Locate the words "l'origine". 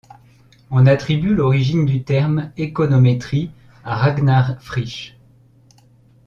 1.35-1.85